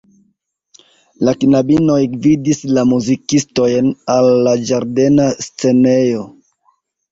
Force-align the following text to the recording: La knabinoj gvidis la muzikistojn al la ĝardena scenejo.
La 1.27 1.33
knabinoj 1.43 1.97
gvidis 2.23 2.63
la 2.79 2.87
muzikistojn 2.95 3.93
al 4.17 4.33
la 4.49 4.57
ĝardena 4.73 5.31
scenejo. 5.49 6.29